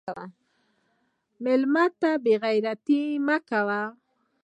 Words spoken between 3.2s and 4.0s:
مه کوه.